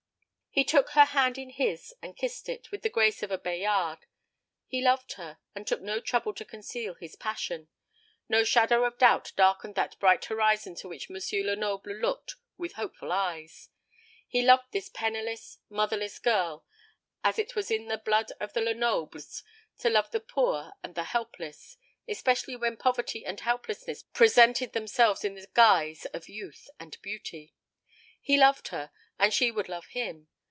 He 0.53 0.65
took 0.65 0.89
her 0.89 1.05
hand 1.05 1.37
in 1.37 1.49
his, 1.51 1.93
and 2.01 2.17
kissed 2.17 2.49
it, 2.49 2.71
with 2.71 2.81
the 2.81 2.89
grace 2.89 3.23
of 3.23 3.31
a 3.31 3.37
Bayard. 3.37 3.99
He 4.67 4.81
loved 4.83 5.13
her, 5.13 5.37
and 5.55 5.65
took 5.65 5.79
no 5.79 6.01
trouble 6.01 6.33
to 6.33 6.43
conceal 6.43 6.93
his 6.95 7.15
passion. 7.15 7.69
No 8.27 8.43
shadow 8.43 8.83
of 8.83 8.97
doubt 8.97 9.31
darkened 9.37 9.75
that 9.75 9.97
bright 9.99 10.25
horizon 10.25 10.75
to 10.75 10.89
which 10.89 11.09
M. 11.09 11.15
Lenoble 11.45 11.93
looked 11.93 12.35
with 12.57 12.73
hopeful 12.73 13.13
eyes. 13.13 13.69
He 14.27 14.41
loved 14.41 14.73
this 14.73 14.89
penniless, 14.89 15.59
motherless 15.69 16.19
girl, 16.19 16.65
as 17.23 17.39
it 17.39 17.55
was 17.55 17.71
in 17.71 17.85
the 17.87 17.97
blood 17.97 18.33
of 18.41 18.51
the 18.51 18.59
Lenobles 18.59 19.43
to 19.77 19.89
love 19.89 20.11
the 20.11 20.19
poor 20.19 20.73
and 20.83 20.95
the 20.95 21.05
helpless; 21.05 21.77
especially 22.09 22.57
when 22.57 22.75
poverty 22.75 23.25
and 23.25 23.39
helplessness 23.39 24.03
presented 24.11 24.73
themselves 24.73 25.23
in 25.23 25.35
the 25.35 25.47
guise 25.53 26.03
of 26.07 26.27
youth 26.27 26.67
and 26.77 27.01
beauty. 27.01 27.53
He 28.19 28.35
loved 28.37 28.67
her, 28.67 28.91
and 29.17 29.33
she 29.33 29.49
would 29.49 29.69
love 29.69 29.85
him. 29.85 30.27